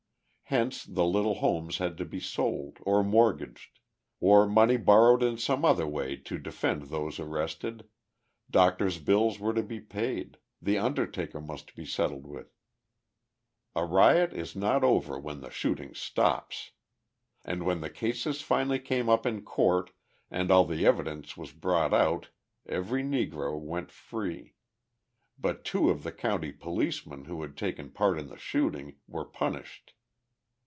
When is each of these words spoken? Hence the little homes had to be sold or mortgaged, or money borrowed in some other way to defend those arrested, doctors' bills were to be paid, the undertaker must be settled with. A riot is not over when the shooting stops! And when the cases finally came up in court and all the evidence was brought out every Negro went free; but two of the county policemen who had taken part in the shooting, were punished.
Hence 0.53 0.83
the 0.83 1.05
little 1.05 1.35
homes 1.35 1.77
had 1.77 1.95
to 1.99 2.03
be 2.03 2.19
sold 2.19 2.77
or 2.81 3.05
mortgaged, 3.05 3.79
or 4.19 4.45
money 4.45 4.75
borrowed 4.75 5.23
in 5.23 5.37
some 5.37 5.63
other 5.63 5.87
way 5.87 6.17
to 6.17 6.37
defend 6.37 6.89
those 6.89 7.21
arrested, 7.21 7.87
doctors' 8.49 8.99
bills 8.99 9.39
were 9.39 9.53
to 9.53 9.63
be 9.63 9.79
paid, 9.79 10.39
the 10.61 10.77
undertaker 10.77 11.39
must 11.39 11.73
be 11.73 11.85
settled 11.85 12.27
with. 12.27 12.53
A 13.77 13.85
riot 13.85 14.33
is 14.33 14.53
not 14.53 14.83
over 14.83 15.17
when 15.17 15.39
the 15.39 15.49
shooting 15.49 15.93
stops! 15.93 16.71
And 17.45 17.63
when 17.63 17.79
the 17.79 17.89
cases 17.89 18.41
finally 18.41 18.79
came 18.79 19.07
up 19.07 19.25
in 19.25 19.43
court 19.45 19.91
and 20.29 20.51
all 20.51 20.65
the 20.65 20.85
evidence 20.85 21.37
was 21.37 21.53
brought 21.53 21.93
out 21.93 22.27
every 22.65 23.03
Negro 23.03 23.57
went 23.57 23.89
free; 23.89 24.55
but 25.39 25.63
two 25.63 25.89
of 25.89 26.03
the 26.03 26.11
county 26.11 26.51
policemen 26.51 27.23
who 27.23 27.41
had 27.41 27.55
taken 27.55 27.89
part 27.89 28.19
in 28.19 28.27
the 28.27 28.37
shooting, 28.37 28.97
were 29.07 29.23
punished. 29.23 29.93